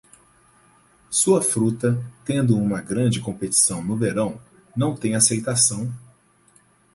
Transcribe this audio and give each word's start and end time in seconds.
Sua 1.11 1.41
fruta, 1.43 1.95
tendo 2.25 2.57
uma 2.57 2.81
grande 2.81 3.19
competição 3.21 3.83
no 3.83 3.95
verão, 3.95 4.41
não 4.75 4.95
tem 4.95 5.13
aceitação. 5.13 5.93